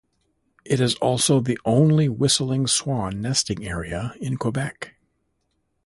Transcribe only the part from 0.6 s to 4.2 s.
It is also the only whistling swan nesting area